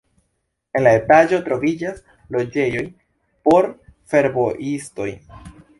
En 0.79 0.83
la 0.87 0.93
etaĝo 0.99 1.39
troviĝas 1.49 2.01
loĝejoj 2.39 2.85
por 3.49 3.73
fervojistoj. 4.15 5.11